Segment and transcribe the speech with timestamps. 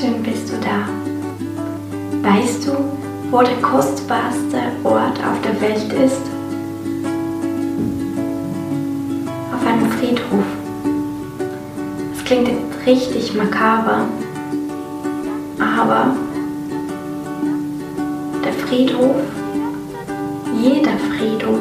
[0.00, 0.88] Schön bist du da.
[2.26, 2.72] Weißt du,
[3.30, 6.22] wo der kostbarste Ort auf der Welt ist?
[9.54, 10.46] Auf einem Friedhof.
[12.14, 14.06] Das klingt jetzt richtig makaber,
[15.58, 16.16] aber
[18.42, 19.16] der Friedhof,
[20.58, 21.60] jeder Friedhof,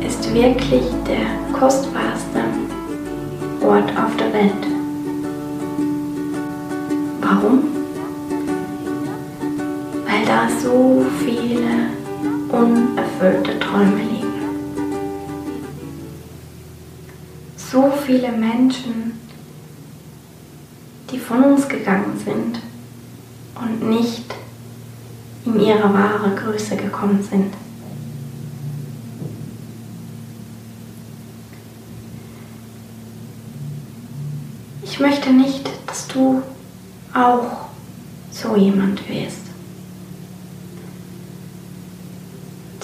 [0.00, 2.40] ist wirklich der kostbarste
[3.60, 4.75] Ort auf der Welt.
[7.36, 7.64] Warum?
[10.06, 11.90] Weil da so viele
[12.48, 14.26] unerfüllte Träume liegen.
[17.56, 19.18] So viele Menschen,
[21.10, 22.60] die von uns gegangen sind
[23.60, 24.34] und nicht
[25.44, 27.52] in ihre wahre Größe gekommen sind.
[34.82, 36.42] Ich möchte nicht, dass du
[37.16, 37.68] auch
[38.30, 39.46] so jemand wirst,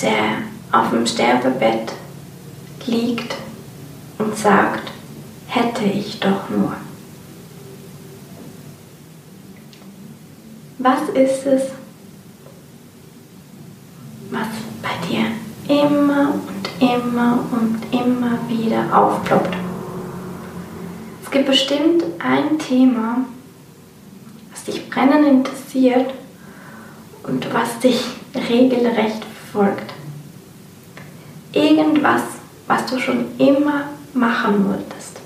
[0.01, 1.93] der auf dem Sterbebett
[2.87, 3.35] liegt
[4.19, 4.91] und sagt,
[5.47, 6.75] hätte ich doch nur.
[10.79, 11.63] Was ist es,
[14.31, 14.49] was
[14.81, 15.27] bei dir
[15.69, 19.55] immer und immer und immer wieder aufploppt?
[21.23, 23.27] Es gibt bestimmt ein Thema,
[24.65, 26.13] dich brennend interessiert
[27.25, 28.05] und was dich
[28.49, 29.93] regelrecht folgt.
[31.53, 32.23] Irgendwas,
[32.67, 35.21] was du schon immer machen wolltest.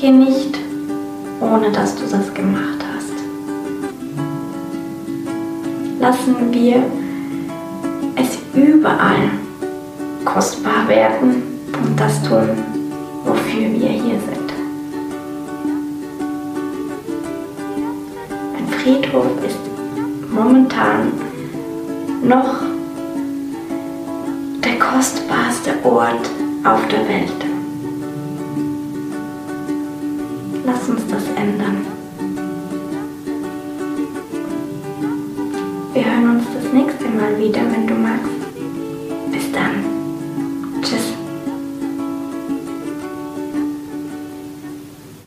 [0.00, 0.58] Geh nicht,
[1.40, 3.12] ohne dass du das gemacht hast.
[6.00, 6.82] Lassen wir
[8.16, 9.30] es überall
[10.24, 11.42] kostbar werden
[11.82, 12.48] und das tun,
[13.26, 14.52] wofür wir hier sind.
[18.56, 19.58] Ein Friedhof ist
[20.30, 21.12] momentan
[22.22, 22.62] noch
[24.64, 26.30] der kostbarste Ort
[26.64, 27.44] auf der Welt.
[30.64, 31.86] Lass uns das ändern.
[35.92, 38.35] Wir hören uns das nächste Mal wieder, wenn du magst.